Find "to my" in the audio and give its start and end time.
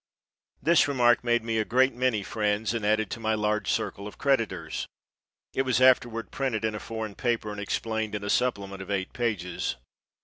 3.11-3.35